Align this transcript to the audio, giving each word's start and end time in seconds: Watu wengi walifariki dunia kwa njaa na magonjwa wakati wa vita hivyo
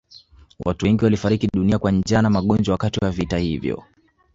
Watu 0.65 0.85
wengi 0.85 1.03
walifariki 1.03 1.47
dunia 1.53 1.79
kwa 1.79 1.91
njaa 1.91 2.21
na 2.21 2.29
magonjwa 2.29 2.71
wakati 2.71 2.99
wa 3.05 3.11
vita 3.11 3.37
hivyo 3.37 3.83